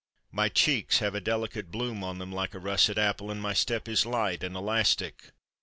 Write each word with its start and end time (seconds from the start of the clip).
My 0.31 0.49
cheeks 0.49 0.97
have 0.97 1.13
a 1.13 1.21
delicate 1.21 1.69
bloom 1.69 2.03
on 2.03 2.17
them 2.17 2.31
like 2.31 2.55
a 2.55 2.59
russet 2.59 2.97
apple, 2.97 3.29
and 3.29 3.39
my 3.39 3.53
step 3.53 3.87
is 3.87 4.03
light 4.03 4.43
and 4.43 4.55
elastic. 4.55 5.29